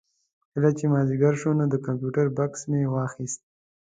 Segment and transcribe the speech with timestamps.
[0.51, 3.41] کله چې مازدیګر شو نو د کمپیوټر بکس مې واخېست.